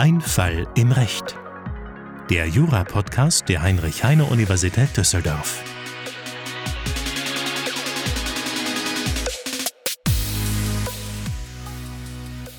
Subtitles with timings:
[0.00, 1.36] Ein Fall im Recht.
[2.30, 5.64] Der Jura-Podcast der Heinrich-Heine-Universität Düsseldorf.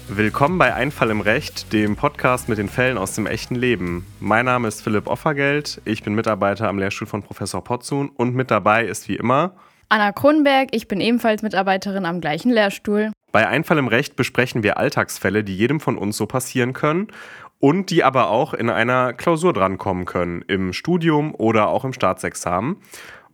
[0.09, 4.05] Willkommen bei Ein Fall im Recht, dem Podcast mit den Fällen aus dem echten Leben.
[4.19, 8.51] Mein Name ist Philipp Offergeld, ich bin Mitarbeiter am Lehrstuhl von Professor Potzun und mit
[8.51, 9.53] dabei ist wie immer
[9.87, 13.11] Anna Kronberg, ich bin ebenfalls Mitarbeiterin am gleichen Lehrstuhl.
[13.31, 17.07] Bei Ein Fall im Recht besprechen wir Alltagsfälle, die jedem von uns so passieren können
[17.59, 22.77] und die aber auch in einer Klausur drankommen können, im Studium oder auch im Staatsexamen.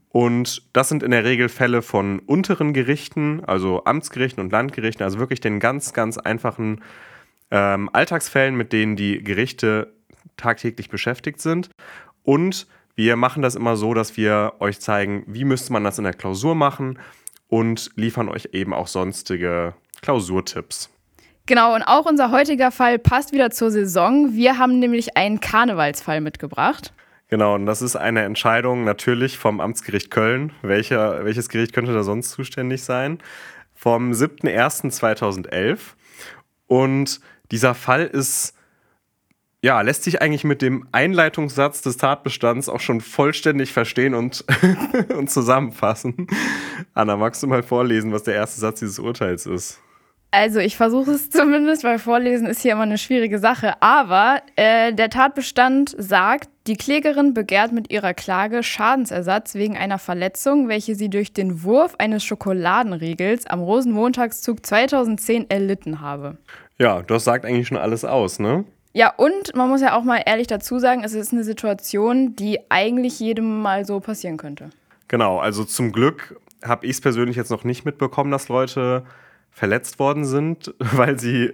[0.09, 5.19] Und das sind in der Regel Fälle von unteren Gerichten, also Amtsgerichten und Landgerichten, also
[5.19, 6.81] wirklich den ganz, ganz einfachen
[7.51, 9.93] ähm, Alltagsfällen, mit denen die Gerichte
[10.37, 11.69] tagtäglich beschäftigt sind.
[12.23, 16.05] Und wir machen das immer so, dass wir euch zeigen, wie müsste man das in
[16.05, 16.97] der Klausur machen
[17.49, 19.73] und liefern euch eben auch sonstige
[20.05, 20.91] Klausurtipps.
[21.47, 24.33] Genau, und auch unser heutiger Fall passt wieder zur Saison.
[24.33, 26.93] Wir haben nämlich einen Karnevalsfall mitgebracht.
[27.27, 30.51] Genau, und das ist eine Entscheidung natürlich vom Amtsgericht Köln.
[30.61, 33.17] Welcher, welches Gericht könnte da sonst zuständig sein?
[33.73, 35.79] Vom 7.01.2011.
[36.67, 38.53] Und dieser Fall ist,
[39.63, 44.45] ja, lässt sich eigentlich mit dem Einleitungssatz des Tatbestands auch schon vollständig verstehen und,
[45.15, 46.27] und zusammenfassen.
[46.93, 49.81] Anna, magst du mal vorlesen, was der erste Satz dieses Urteils ist?
[50.35, 53.81] Also ich versuche es zumindest, weil Vorlesen ist hier immer eine schwierige Sache.
[53.81, 60.67] Aber äh, der Tatbestand sagt, die Klägerin begehrt mit ihrer Klage Schadensersatz wegen einer Verletzung,
[60.67, 66.37] welche sie durch den Wurf eines Schokoladenriegels am Rosenmontagszug 2010 erlitten habe.
[66.77, 68.65] Ja, das sagt eigentlich schon alles aus, ne?
[68.91, 72.59] Ja, und man muss ja auch mal ehrlich dazu sagen, es ist eine Situation, die
[72.69, 74.69] eigentlich jedem mal so passieren könnte.
[75.07, 79.03] Genau, also zum Glück habe ich es persönlich jetzt noch nicht mitbekommen, dass Leute
[79.55, 81.53] verletzt worden sind, weil sie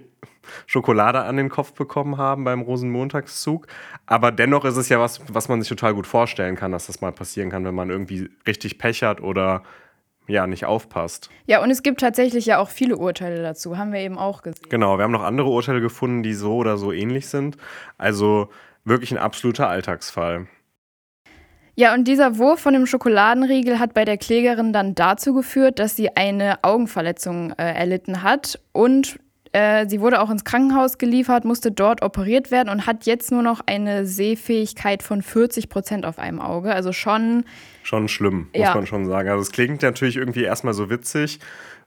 [0.66, 3.68] Schokolade an den Kopf bekommen haben beim Rosenmontagszug.
[4.06, 7.00] Aber dennoch ist es ja was, was man sich total gut vorstellen kann, dass das
[7.00, 9.62] mal passieren kann, wenn man irgendwie richtig Pech hat oder
[10.26, 11.30] ja, nicht aufpasst.
[11.46, 14.66] Ja, und es gibt tatsächlich ja auch viele Urteile dazu, haben wir eben auch gesehen.
[14.68, 17.56] Genau, wir haben noch andere Urteile gefunden, die so oder so ähnlich sind.
[17.98, 18.48] Also
[18.84, 20.48] wirklich ein absoluter Alltagsfall.
[21.74, 25.96] Ja, und dieser Wurf von dem Schokoladenriegel hat bei der Klägerin dann dazu geführt, dass
[25.96, 29.18] sie eine Augenverletzung äh, erlitten hat und
[29.52, 33.42] äh, sie wurde auch ins Krankenhaus geliefert, musste dort operiert werden und hat jetzt nur
[33.42, 36.74] noch eine Sehfähigkeit von 40 Prozent auf einem Auge.
[36.74, 37.44] Also schon.
[37.82, 38.74] Schon schlimm, muss ja.
[38.74, 39.28] man schon sagen.
[39.28, 41.38] Also es klingt natürlich irgendwie erstmal so witzig,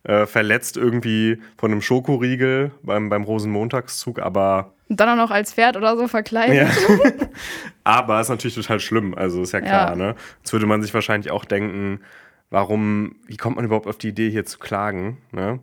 [0.04, 5.54] äh, verletzt irgendwie von einem Schokoriegel beim, beim Rosenmontagszug, aber und dann auch noch als
[5.54, 6.70] Pferd oder so verkleidet.
[6.70, 7.12] Ja.
[7.84, 9.96] Aber ist natürlich total schlimm, also ist ja klar, ja.
[9.96, 10.16] ne?
[10.38, 12.02] Jetzt würde man sich wahrscheinlich auch denken,
[12.50, 15.60] warum, wie kommt man überhaupt auf die Idee, hier zu klagen, ne?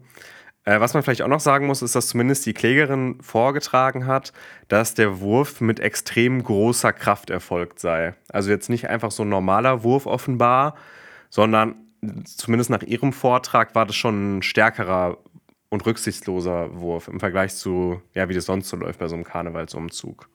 [0.65, 4.33] Äh, was man vielleicht auch noch sagen muss, ist, dass zumindest die Klägerin vorgetragen hat,
[4.69, 8.15] dass der Wurf mit extrem großer Kraft erfolgt sei.
[8.29, 10.77] Also jetzt nicht einfach so ein normaler Wurf offenbar,
[11.31, 11.75] sondern
[12.25, 15.19] zumindest nach ihrem Vortrag war das schon ein stärkerer
[15.73, 19.25] und rücksichtsloser Wurf im Vergleich zu, ja, wie das sonst so läuft bei so einem
[19.25, 20.29] Karnevalsumzug.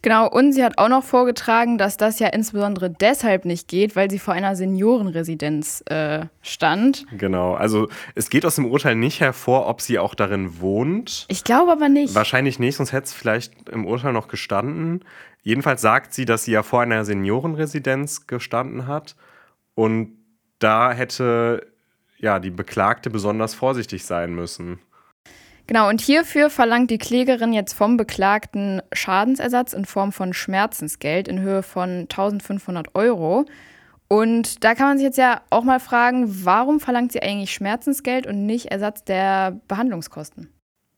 [0.00, 4.10] Genau, und sie hat auch noch vorgetragen, dass das ja insbesondere deshalb nicht geht, weil
[4.10, 7.04] sie vor einer Seniorenresidenz äh, stand.
[7.16, 11.26] Genau, also es geht aus dem Urteil nicht hervor, ob sie auch darin wohnt.
[11.28, 12.14] Ich glaube aber nicht.
[12.14, 15.04] Wahrscheinlich nicht, sonst hätte es vielleicht im Urteil noch gestanden.
[15.42, 19.16] Jedenfalls sagt sie, dass sie ja vor einer Seniorenresidenz gestanden hat
[19.74, 20.16] und
[20.58, 21.71] da hätte
[22.22, 24.78] ja, die Beklagte besonders vorsichtig sein müssen.
[25.66, 31.40] Genau, und hierfür verlangt die Klägerin jetzt vom Beklagten Schadensersatz in Form von Schmerzensgeld in
[31.40, 33.44] Höhe von 1500 Euro.
[34.08, 38.26] Und da kann man sich jetzt ja auch mal fragen, warum verlangt sie eigentlich Schmerzensgeld
[38.26, 40.52] und nicht Ersatz der Behandlungskosten?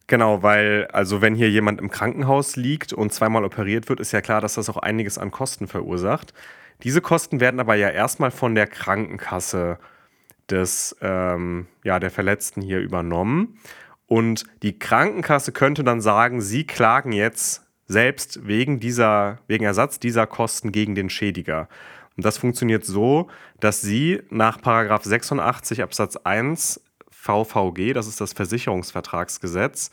[0.06, 4.20] Genau, weil, also wenn hier jemand im Krankenhaus liegt und zweimal operiert wird, ist ja
[4.20, 6.34] klar, dass das auch einiges an Kosten verursacht.
[6.82, 9.78] Diese Kosten werden aber ja erstmal von der Krankenkasse
[10.50, 13.58] des, ähm, ja, der Verletzten hier übernommen.
[14.06, 20.26] Und die Krankenkasse könnte dann sagen, sie klagen jetzt selbst wegen dieser, wegen Ersatz dieser
[20.26, 21.68] Kosten gegen den Schädiger.
[22.16, 23.28] Und das funktioniert so,
[23.60, 26.80] dass sie nach 86 Absatz 1
[27.10, 29.90] VVG, das ist das Versicherungsvertragsgesetz,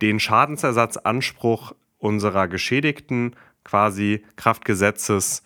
[0.00, 5.42] den Schadensersatzanspruch unserer Geschädigten quasi Kraftgesetzes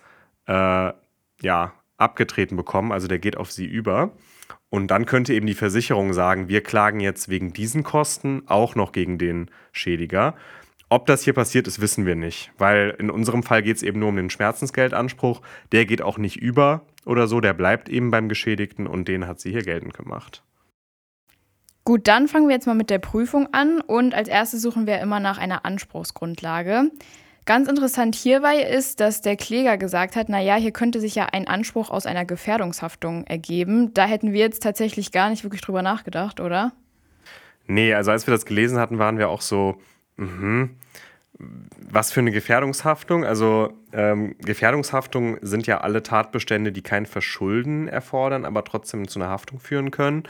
[0.46, 0.92] äh,
[1.40, 2.92] ja, abgetreten bekommen.
[2.92, 4.12] Also der geht auf sie über.
[4.70, 8.92] Und dann könnte eben die Versicherung sagen, wir klagen jetzt wegen diesen Kosten auch noch
[8.92, 10.34] gegen den Schädiger.
[10.88, 14.00] Ob das hier passiert ist, wissen wir nicht, weil in unserem Fall geht es eben
[14.00, 15.40] nur um den Schmerzensgeldanspruch.
[15.72, 19.40] Der geht auch nicht über oder so, der bleibt eben beim Geschädigten und den hat
[19.40, 20.42] sie hier geltend gemacht.
[21.84, 25.00] Gut, dann fangen wir jetzt mal mit der Prüfung an und als erstes suchen wir
[25.00, 26.90] immer nach einer Anspruchsgrundlage.
[27.46, 31.46] Ganz interessant hierbei ist, dass der Kläger gesagt hat, naja, hier könnte sich ja ein
[31.46, 33.92] Anspruch aus einer Gefährdungshaftung ergeben.
[33.92, 36.72] Da hätten wir jetzt tatsächlich gar nicht wirklich drüber nachgedacht, oder?
[37.66, 39.76] Nee, also als wir das gelesen hatten, waren wir auch so,
[40.16, 40.70] mh,
[41.90, 43.24] was für eine Gefährdungshaftung?
[43.26, 49.28] Also ähm, Gefährdungshaftung sind ja alle Tatbestände, die kein Verschulden erfordern, aber trotzdem zu einer
[49.28, 50.24] Haftung führen können.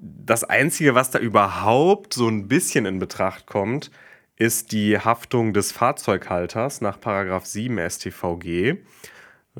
[0.00, 3.90] Das Einzige, was da überhaupt so ein bisschen in Betracht kommt,
[4.38, 6.98] ist die Haftung des Fahrzeughalters nach
[7.44, 8.76] 7 StVG.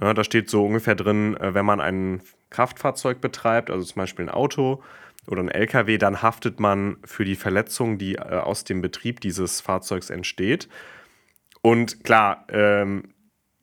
[0.01, 4.27] Ja, da steht so ungefähr drin, äh, wenn man ein Kraftfahrzeug betreibt, also zum Beispiel
[4.27, 4.83] ein Auto
[5.27, 9.61] oder ein LKW, dann haftet man für die Verletzung, die äh, aus dem Betrieb dieses
[9.61, 10.69] Fahrzeugs entsteht.
[11.61, 13.15] Und klar, ähm,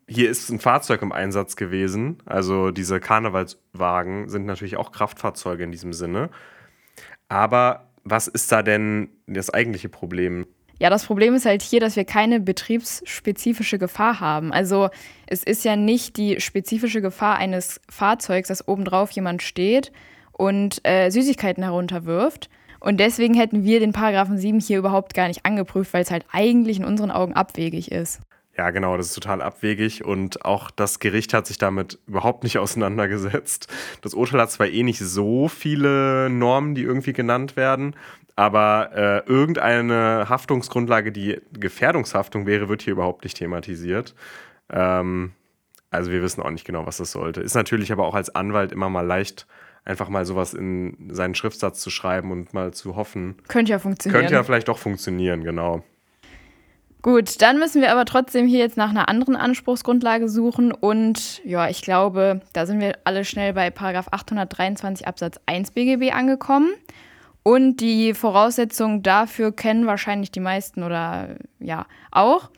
[0.07, 2.17] hier ist ein Fahrzeug im Einsatz gewesen.
[2.25, 6.29] Also diese Karnevalswagen sind natürlich auch Kraftfahrzeuge in diesem Sinne.
[7.29, 10.45] Aber was ist da denn das eigentliche Problem?
[10.79, 14.51] Ja, das Problem ist halt hier, dass wir keine betriebsspezifische Gefahr haben.
[14.51, 14.89] Also
[15.25, 19.91] es ist ja nicht die spezifische Gefahr eines Fahrzeugs, dass obendrauf jemand steht
[20.33, 22.49] und äh, Süßigkeiten herunterwirft.
[22.81, 26.25] Und deswegen hätten wir den Paragraphen 7 hier überhaupt gar nicht angeprüft, weil es halt
[26.31, 28.19] eigentlich in unseren Augen abwegig ist.
[28.57, 32.57] Ja, genau, das ist total abwegig und auch das Gericht hat sich damit überhaupt nicht
[32.59, 33.67] auseinandergesetzt.
[34.01, 37.95] Das Urteil hat zwar eh nicht so viele Normen, die irgendwie genannt werden,
[38.35, 44.13] aber äh, irgendeine Haftungsgrundlage, die Gefährdungshaftung wäre, wird hier überhaupt nicht thematisiert.
[44.69, 45.31] Ähm,
[45.89, 47.41] also wir wissen auch nicht genau, was das sollte.
[47.41, 49.47] Ist natürlich aber auch als Anwalt immer mal leicht,
[49.85, 53.37] einfach mal sowas in seinen Schriftsatz zu schreiben und mal zu hoffen.
[53.47, 54.21] Könnte ja funktionieren.
[54.21, 55.83] Könnte ja vielleicht doch funktionieren, genau.
[57.01, 61.69] Gut, dann müssen wir aber trotzdem hier jetzt nach einer anderen Anspruchsgrundlage suchen und ja,
[61.69, 66.71] ich glaube, da sind wir alle schnell bei Paragraph 823 Absatz 1 BGB angekommen.
[67.47, 72.49] Und die Voraussetzungen dafür kennen wahrscheinlich die meisten oder ja auch.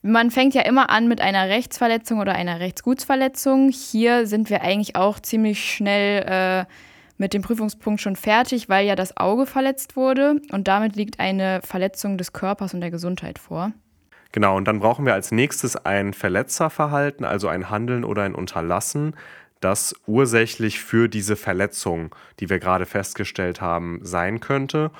[0.00, 3.70] Man fängt ja immer an mit einer Rechtsverletzung oder einer Rechtsgutsverletzung.
[3.70, 6.72] Hier sind wir eigentlich auch ziemlich schnell äh,
[7.16, 11.60] mit dem Prüfungspunkt schon fertig, weil ja das Auge verletzt wurde und damit liegt eine
[11.64, 13.72] Verletzung des Körpers und der Gesundheit vor.
[14.30, 19.16] Genau, und dann brauchen wir als nächstes ein Verletzerverhalten, also ein Handeln oder ein Unterlassen,
[19.60, 24.90] das ursächlich für diese Verletzung, die wir gerade festgestellt haben, sein könnte.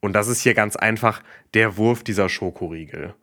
[0.00, 1.22] Und das ist hier ganz einfach
[1.54, 3.14] der Wurf dieser Schokoriegel.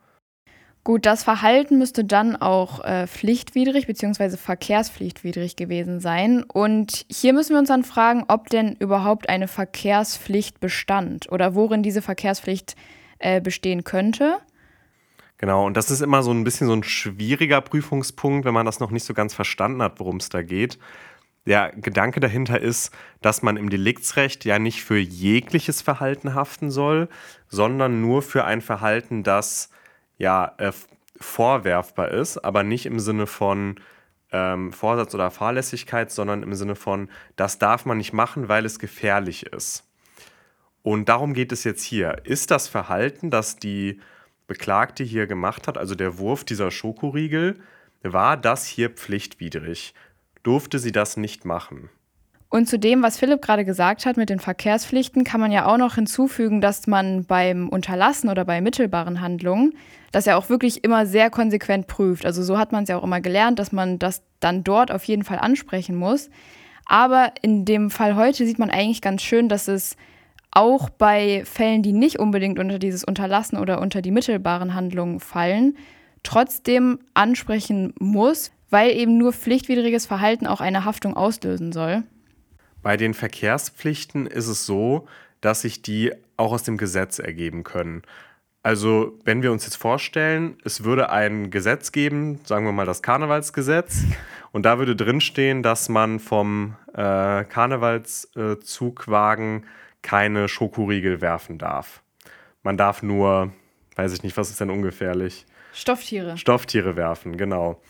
[0.86, 4.36] Gut, das Verhalten müsste dann auch äh, pflichtwidrig bzw.
[4.36, 6.44] verkehrspflichtwidrig gewesen sein.
[6.44, 11.84] Und hier müssen wir uns dann fragen, ob denn überhaupt eine Verkehrspflicht bestand oder worin
[11.84, 12.76] diese Verkehrspflicht
[13.20, 14.40] äh, bestehen könnte.
[15.44, 18.80] Genau, und das ist immer so ein bisschen so ein schwieriger Prüfungspunkt, wenn man das
[18.80, 20.80] noch nicht so ganz verstanden hat, worum es da geht.
[21.46, 27.10] Der Gedanke dahinter ist, dass man im Deliktsrecht ja nicht für jegliches Verhalten haften soll,
[27.50, 29.70] sondern nur für ein Verhalten, das
[30.18, 30.72] ja äh,
[31.20, 33.82] vorwerfbar ist, aber nicht im Sinne von
[34.32, 38.80] ähm, Vorsatz oder Fahrlässigkeit, sondern im Sinne von, das darf man nicht machen, weil es
[38.80, 39.84] gefährlich ist.
[40.84, 42.22] Und darum geht es jetzt hier.
[42.24, 44.00] Ist das Verhalten, das die
[44.48, 47.60] Beklagte hier gemacht hat, also der Wurf dieser Schokoriegel,
[48.04, 49.94] war das hier pflichtwidrig?
[50.44, 51.90] Durfte sie das nicht machen?
[52.54, 55.78] Und zu dem, was Philipp gerade gesagt hat mit den Verkehrspflichten, kann man ja auch
[55.78, 59.74] noch hinzufügen, dass man beim Unterlassen oder bei mittelbaren Handlungen
[60.12, 62.28] das ja auch wirklich immer sehr konsequent prüft.
[62.28, 65.04] Also so hat man es ja auch immer gelernt, dass man das dann dort auf
[65.06, 66.30] jeden Fall ansprechen muss.
[66.86, 69.96] Aber in dem Fall heute sieht man eigentlich ganz schön, dass es
[70.54, 75.78] auch bei Fällen, die nicht unbedingt unter dieses Unterlassen oder unter die mittelbaren Handlungen fallen,
[76.22, 82.04] trotzdem ansprechen muss, weil eben nur pflichtwidriges Verhalten auch eine Haftung auslösen soll.
[82.82, 85.08] Bei den Verkehrspflichten ist es so,
[85.42, 88.04] dass sich die auch aus dem Gesetz ergeben können.
[88.66, 93.02] Also, wenn wir uns jetzt vorstellen, es würde ein Gesetz geben, sagen wir mal das
[93.02, 94.06] Karnevalsgesetz,
[94.54, 99.66] und da würde drinstehen, dass man vom äh, Karnevalszugwagen
[100.04, 102.04] keine Schokoriegel werfen darf.
[102.62, 103.52] Man darf nur,
[103.96, 105.46] weiß ich nicht, was ist denn ungefährlich?
[105.74, 106.38] Stofftiere.
[106.38, 107.82] Stofftiere werfen, genau.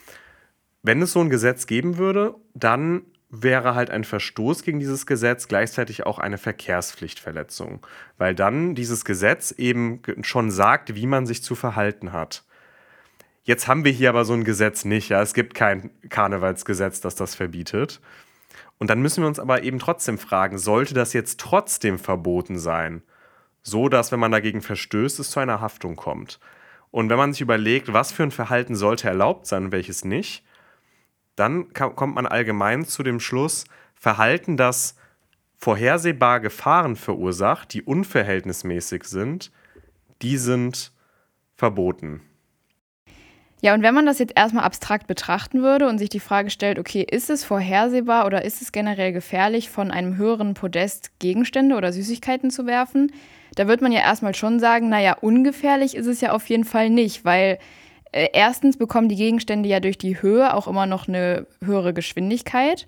[0.82, 5.48] Wenn es so ein Gesetz geben würde, dann wäre halt ein Verstoß gegen dieses Gesetz
[5.48, 7.86] gleichzeitig auch eine Verkehrspflichtverletzung,
[8.18, 12.44] weil dann dieses Gesetz eben schon sagt, wie man sich zu verhalten hat.
[13.44, 17.16] Jetzt haben wir hier aber so ein Gesetz nicht, ja, es gibt kein Karnevalsgesetz, das
[17.16, 18.00] das verbietet.
[18.84, 23.02] Und dann müssen wir uns aber eben trotzdem fragen, sollte das jetzt trotzdem verboten sein?
[23.62, 26.38] So dass, wenn man dagegen verstößt, es zu einer Haftung kommt.
[26.92, 30.44] Und wenn man sich überlegt, was für ein Verhalten sollte erlaubt sein und welches nicht,
[31.38, 33.64] dann kommt man allgemein zu dem Schluss,
[33.96, 34.98] Verhalten, das
[35.58, 39.54] vorhersehbar Gefahren verursacht, die unverhältnismäßig sind,
[40.22, 40.92] die sind
[41.56, 42.20] verboten.
[43.64, 46.78] Ja, und wenn man das jetzt erstmal abstrakt betrachten würde und sich die Frage stellt,
[46.78, 51.94] okay, ist es vorhersehbar oder ist es generell gefährlich, von einem höheren Podest Gegenstände oder
[51.94, 53.14] Süßigkeiten zu werfen,
[53.56, 56.90] da wird man ja erstmal schon sagen, naja, ungefährlich ist es ja auf jeden Fall
[56.90, 57.58] nicht, weil
[58.12, 62.86] äh, erstens bekommen die Gegenstände ja durch die Höhe auch immer noch eine höhere Geschwindigkeit.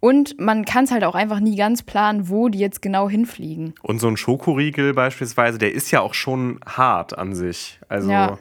[0.00, 3.74] Und man kann es halt auch einfach nie ganz planen, wo die jetzt genau hinfliegen.
[3.80, 7.78] Und so ein Schokoriegel beispielsweise, der ist ja auch schon hart an sich.
[7.88, 8.38] Also ja.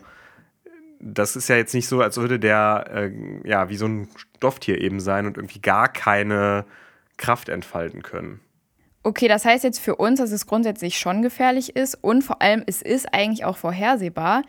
[1.05, 4.81] Das ist ja jetzt nicht so, als würde der äh, ja wie so ein Stofftier
[4.81, 6.65] eben sein und irgendwie gar keine
[7.17, 8.41] Kraft entfalten können.
[9.03, 12.63] Okay, das heißt jetzt für uns, dass es grundsätzlich schon gefährlich ist und vor allem
[12.65, 14.41] es ist eigentlich auch vorhersehbar.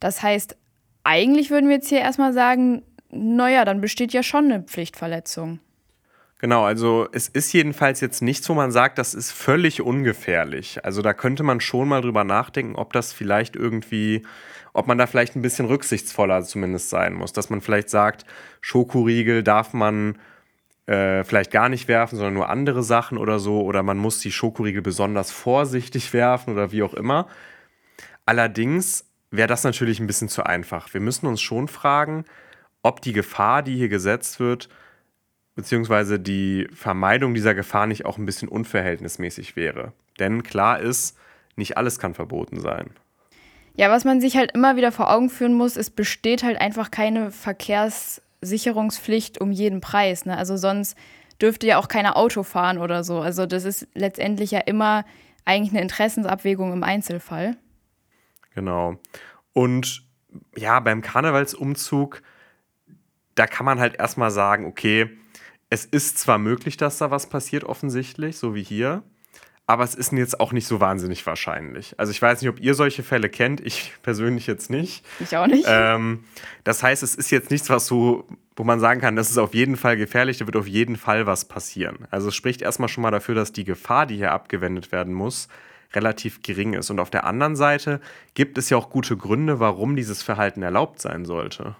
[0.00, 0.56] Das heißt,
[1.04, 5.60] eigentlich würden wir jetzt hier erstmal sagen, naja, dann besteht ja schon eine Pflichtverletzung.
[6.40, 10.82] Genau, also es ist jedenfalls jetzt nichts, wo man sagt, das ist völlig ungefährlich.
[10.86, 14.22] Also da könnte man schon mal drüber nachdenken, ob das vielleicht irgendwie,
[14.72, 17.34] ob man da vielleicht ein bisschen rücksichtsvoller zumindest sein muss.
[17.34, 18.24] Dass man vielleicht sagt,
[18.62, 20.18] Schokoriegel darf man
[20.86, 23.60] äh, vielleicht gar nicht werfen, sondern nur andere Sachen oder so.
[23.60, 27.28] Oder man muss die Schokoriegel besonders vorsichtig werfen oder wie auch immer.
[28.24, 30.94] Allerdings wäre das natürlich ein bisschen zu einfach.
[30.94, 32.24] Wir müssen uns schon fragen,
[32.82, 34.70] ob die Gefahr, die hier gesetzt wird,
[35.54, 39.92] beziehungsweise die Vermeidung dieser Gefahr nicht auch ein bisschen unverhältnismäßig wäre.
[40.18, 41.16] Denn klar ist,
[41.56, 42.90] nicht alles kann verboten sein.
[43.74, 46.90] Ja, was man sich halt immer wieder vor Augen führen muss, es besteht halt einfach
[46.90, 50.26] keine Verkehrssicherungspflicht um jeden Preis.
[50.26, 50.36] Ne?
[50.36, 50.98] Also sonst
[51.40, 53.20] dürfte ja auch keiner Auto fahren oder so.
[53.20, 55.04] Also das ist letztendlich ja immer
[55.44, 57.56] eigentlich eine Interessensabwägung im Einzelfall.
[58.54, 58.98] Genau.
[59.52, 60.02] Und
[60.56, 62.22] ja, beim Karnevalsumzug,
[63.34, 65.10] da kann man halt erstmal sagen, okay,
[65.70, 69.02] es ist zwar möglich, dass da was passiert, offensichtlich, so wie hier,
[69.70, 71.94] aber es ist jetzt auch nicht so wahnsinnig wahrscheinlich.
[71.96, 75.06] Also ich weiß nicht, ob ihr solche Fälle kennt, ich persönlich jetzt nicht.
[75.20, 75.64] Ich auch nicht.
[75.68, 76.24] Ähm,
[76.64, 79.54] das heißt, es ist jetzt nichts, was so, wo man sagen kann, das ist auf
[79.54, 82.08] jeden Fall gefährlich, da wird auf jeden Fall was passieren.
[82.10, 85.46] Also es spricht erstmal schon mal dafür, dass die Gefahr, die hier abgewendet werden muss,
[85.94, 86.90] relativ gering ist.
[86.90, 88.00] Und auf der anderen Seite
[88.34, 91.76] gibt es ja auch gute Gründe, warum dieses Verhalten erlaubt sein sollte.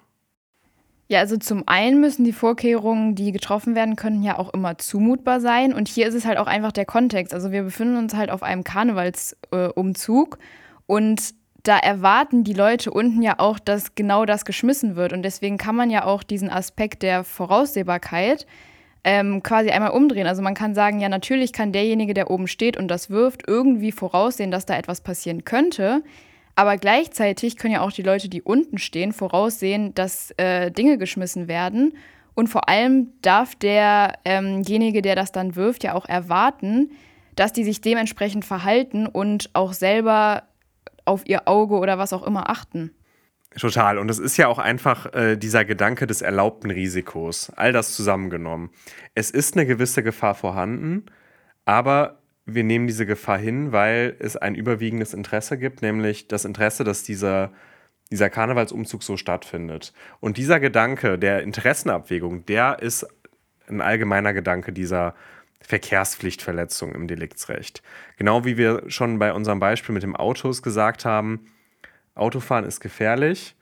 [1.10, 5.40] Ja, also zum einen müssen die Vorkehrungen, die getroffen werden können, ja auch immer zumutbar
[5.40, 5.74] sein.
[5.74, 7.34] Und hier ist es halt auch einfach der Kontext.
[7.34, 10.44] Also wir befinden uns halt auf einem Karnevalsumzug äh,
[10.86, 15.12] und da erwarten die Leute unten ja auch, dass genau das geschmissen wird.
[15.12, 18.46] Und deswegen kann man ja auch diesen Aspekt der Voraussehbarkeit
[19.02, 20.28] ähm, quasi einmal umdrehen.
[20.28, 23.90] Also man kann sagen, ja, natürlich kann derjenige, der oben steht und das wirft, irgendwie
[23.90, 26.04] voraussehen, dass da etwas passieren könnte.
[26.60, 31.48] Aber gleichzeitig können ja auch die Leute, die unten stehen, voraussehen, dass äh, Dinge geschmissen
[31.48, 31.94] werden.
[32.34, 36.90] Und vor allem darf derjenige, ähm der das dann wirft, ja auch erwarten,
[37.34, 40.42] dass die sich dementsprechend verhalten und auch selber
[41.06, 42.90] auf ihr Auge oder was auch immer achten.
[43.58, 43.96] Total.
[43.96, 47.50] Und es ist ja auch einfach äh, dieser Gedanke des erlaubten Risikos.
[47.56, 48.68] All das zusammengenommen.
[49.14, 51.06] Es ist eine gewisse Gefahr vorhanden,
[51.64, 56.84] aber wir nehmen diese Gefahr hin, weil es ein überwiegendes Interesse gibt, nämlich das Interesse,
[56.84, 57.52] dass dieser,
[58.10, 59.92] dieser Karnevalsumzug so stattfindet.
[60.20, 63.06] Und dieser Gedanke der Interessenabwägung, der ist
[63.68, 65.14] ein allgemeiner Gedanke dieser
[65.60, 67.82] Verkehrspflichtverletzung im Deliktsrecht.
[68.16, 71.46] Genau wie wir schon bei unserem Beispiel mit dem Autos gesagt haben,
[72.14, 73.54] Autofahren ist gefährlich,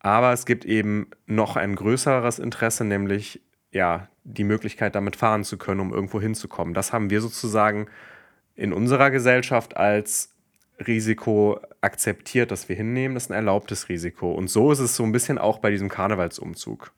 [0.00, 3.40] aber es gibt eben noch ein größeres Interesse, nämlich
[3.70, 6.74] ja, die Möglichkeit, damit fahren zu können, um irgendwo hinzukommen.
[6.74, 7.86] Das haben wir sozusagen
[8.54, 10.34] in unserer Gesellschaft als
[10.86, 13.14] Risiko akzeptiert, das wir hinnehmen.
[13.14, 14.32] Das ist ein erlaubtes Risiko.
[14.32, 16.92] Und so ist es so ein bisschen auch bei diesem Karnevalsumzug.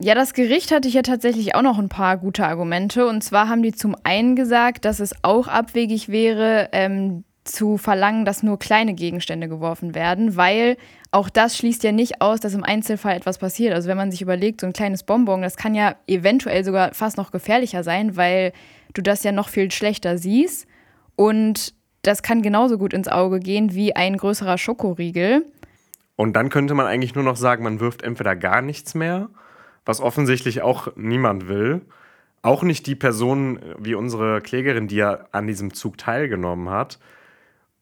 [0.00, 3.06] Ja, das Gericht hatte hier tatsächlich auch noch ein paar gute Argumente.
[3.06, 8.24] Und zwar haben die zum einen gesagt, dass es auch abwegig wäre, ähm, zu verlangen,
[8.24, 10.76] dass nur kleine Gegenstände geworfen werden, weil
[11.10, 13.74] auch das schließt ja nicht aus, dass im Einzelfall etwas passiert.
[13.74, 17.16] Also wenn man sich überlegt, so ein kleines Bonbon, das kann ja eventuell sogar fast
[17.16, 18.52] noch gefährlicher sein, weil
[18.94, 20.66] du das ja noch viel schlechter siehst
[21.16, 25.44] und das kann genauso gut ins Auge gehen wie ein größerer Schokoriegel.
[26.16, 29.28] Und dann könnte man eigentlich nur noch sagen, man wirft entweder gar nichts mehr,
[29.84, 31.82] was offensichtlich auch niemand will.
[32.42, 36.98] Auch nicht die Person wie unsere Klägerin, die ja an diesem Zug teilgenommen hat.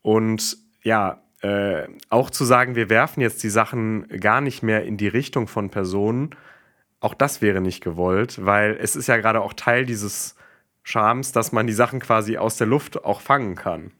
[0.07, 4.97] Und ja, äh, auch zu sagen, wir werfen jetzt die Sachen gar nicht mehr in
[4.97, 6.31] die Richtung von Personen,
[7.01, 10.37] auch das wäre nicht gewollt, weil es ist ja gerade auch Teil dieses
[10.85, 13.91] Charmes, dass man die Sachen quasi aus der Luft auch fangen kann.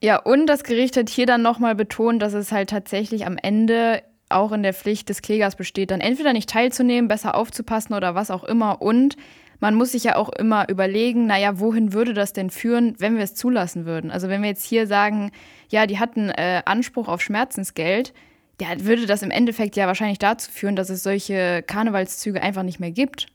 [0.00, 4.04] Ja, und das Gericht hat hier dann nochmal betont, dass es halt tatsächlich am Ende
[4.28, 8.30] auch in der Pflicht des Klägers besteht, dann entweder nicht teilzunehmen, besser aufzupassen oder was
[8.30, 9.16] auch immer und
[9.60, 13.24] man muss sich ja auch immer überlegen, naja, wohin würde das denn führen, wenn wir
[13.24, 14.10] es zulassen würden?
[14.10, 15.30] Also wenn wir jetzt hier sagen,
[15.68, 18.12] ja, die hatten äh, Anspruch auf Schmerzensgeld,
[18.60, 22.80] ja, würde das im Endeffekt ja wahrscheinlich dazu führen, dass es solche Karnevalszüge einfach nicht
[22.80, 23.26] mehr gibt.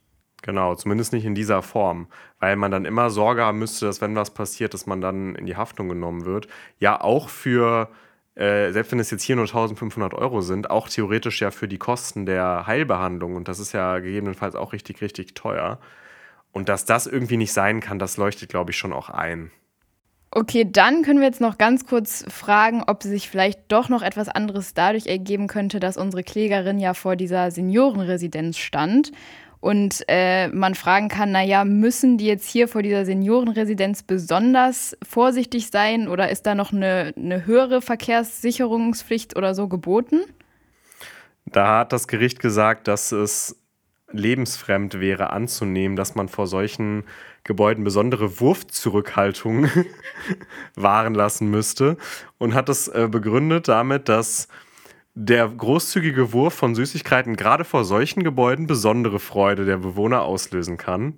[0.41, 2.07] Genau, zumindest nicht in dieser Form,
[2.39, 5.45] weil man dann immer Sorge haben müsste, dass wenn was passiert, dass man dann in
[5.45, 6.47] die Haftung genommen wird.
[6.79, 7.89] Ja, auch für,
[8.33, 11.77] äh, selbst wenn es jetzt hier nur 1500 Euro sind, auch theoretisch ja für die
[11.77, 15.77] Kosten der Heilbehandlung und das ist ja gegebenenfalls auch richtig, richtig teuer.
[16.51, 19.51] Und dass das irgendwie nicht sein kann, das leuchtet, glaube ich, schon auch ein.
[20.33, 24.29] Okay, dann können wir jetzt noch ganz kurz fragen, ob sich vielleicht doch noch etwas
[24.29, 29.11] anderes dadurch ergeben könnte, dass unsere Klägerin ja vor dieser Seniorenresidenz stand.
[29.59, 35.67] Und äh, man fragen kann, naja, müssen die jetzt hier vor dieser Seniorenresidenz besonders vorsichtig
[35.67, 40.21] sein oder ist da noch eine, eine höhere Verkehrssicherungspflicht oder so geboten?
[41.45, 43.60] Da hat das Gericht gesagt, dass es
[44.13, 47.03] lebensfremd wäre anzunehmen, dass man vor solchen
[47.43, 49.67] Gebäuden besondere Wurfzurückhaltung
[50.75, 51.97] wahren lassen müsste
[52.37, 54.47] und hat es äh, begründet damit, dass
[55.13, 61.15] der großzügige Wurf von Süßigkeiten gerade vor solchen Gebäuden besondere Freude der Bewohner auslösen kann.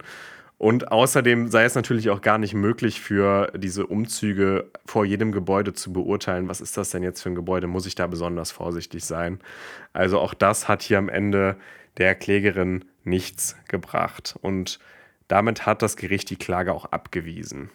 [0.58, 5.74] Und außerdem sei es natürlich auch gar nicht möglich für diese Umzüge vor jedem Gebäude
[5.74, 9.04] zu beurteilen, was ist das denn jetzt für ein Gebäude, muss ich da besonders vorsichtig
[9.04, 9.40] sein.
[9.92, 11.58] Also auch das hat hier am Ende
[11.98, 14.36] der Klägerin nichts gebracht.
[14.42, 14.80] Und
[15.28, 17.70] damit hat das Gericht die Klage auch abgewiesen.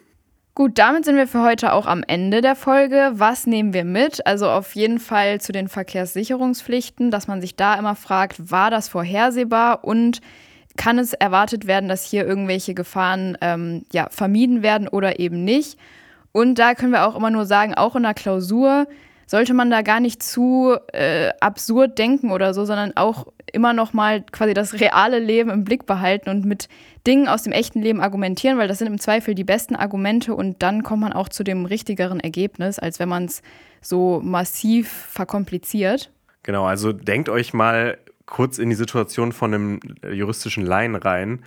[0.55, 3.13] Gut, damit sind wir für heute auch am Ende der Folge.
[3.13, 4.27] Was nehmen wir mit?
[4.27, 8.89] Also auf jeden Fall zu den Verkehrssicherungspflichten, dass man sich da immer fragt, war das
[8.89, 10.21] vorhersehbar und
[10.77, 15.79] kann es erwartet werden, dass hier irgendwelche Gefahren ähm, ja, vermieden werden oder eben nicht?
[16.33, 18.89] Und da können wir auch immer nur sagen, auch in der Klausur
[19.29, 23.93] sollte man da gar nicht zu äh, absurd denken oder so, sondern auch immer noch
[23.93, 26.69] mal quasi das reale Leben im Blick behalten und mit
[27.07, 30.63] Dingen aus dem echten Leben argumentieren, weil das sind im Zweifel die besten Argumente und
[30.63, 33.43] dann kommt man auch zu dem richtigeren Ergebnis, als wenn man es
[33.83, 36.11] so massiv verkompliziert.
[36.43, 41.45] Genau, also denkt euch mal kurz in die Situation von einem juristischen Laien rein.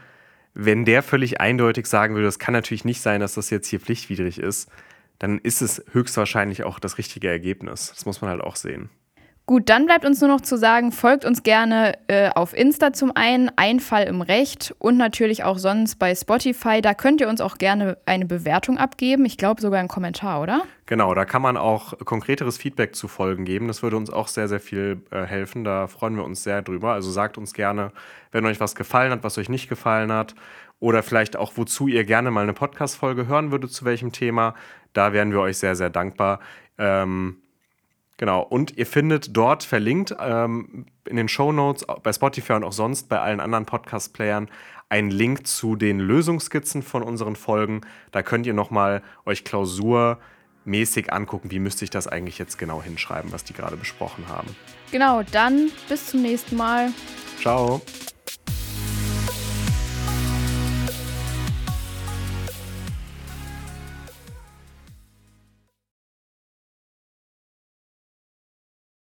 [0.53, 3.79] Wenn der völlig eindeutig sagen würde, es kann natürlich nicht sein, dass das jetzt hier
[3.79, 4.69] pflichtwidrig ist,
[5.21, 7.93] dann ist es höchstwahrscheinlich auch das richtige Ergebnis.
[7.93, 8.89] Das muss man halt auch sehen.
[9.45, 13.11] Gut, dann bleibt uns nur noch zu sagen, folgt uns gerne äh, auf Insta zum
[13.15, 16.81] einen, ein Fall im Recht und natürlich auch sonst bei Spotify.
[16.81, 19.25] Da könnt ihr uns auch gerne eine Bewertung abgeben.
[19.25, 20.63] Ich glaube sogar einen Kommentar, oder?
[20.85, 23.67] Genau, da kann man auch konkreteres Feedback zu Folgen geben.
[23.67, 25.63] Das würde uns auch sehr, sehr viel äh, helfen.
[25.63, 26.93] Da freuen wir uns sehr drüber.
[26.93, 27.91] Also sagt uns gerne,
[28.31, 30.33] wenn euch was gefallen hat, was euch nicht gefallen hat.
[30.81, 34.55] Oder vielleicht auch, wozu ihr gerne mal eine Podcast-Folge hören würdet, zu welchem Thema.
[34.93, 36.39] Da wären wir euch sehr, sehr dankbar.
[36.77, 37.37] Ähm,
[38.21, 42.71] Genau, und ihr findet dort verlinkt ähm, in den Show Notes bei Spotify und auch
[42.71, 44.47] sonst bei allen anderen Podcast-Playern
[44.89, 47.81] einen Link zu den Lösungsskizzen von unseren Folgen.
[48.11, 53.31] Da könnt ihr nochmal euch klausurmäßig angucken, wie müsste ich das eigentlich jetzt genau hinschreiben,
[53.31, 54.55] was die gerade besprochen haben.
[54.91, 56.91] Genau, dann bis zum nächsten Mal.
[57.39, 57.81] Ciao.